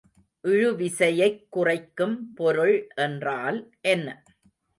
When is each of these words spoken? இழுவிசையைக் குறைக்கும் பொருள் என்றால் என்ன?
இழுவிசையைக் 0.43 1.47
குறைக்கும் 1.49 2.33
பொருள் 2.33 2.87
என்றால் 2.95 3.59
என்ன? 3.81 4.07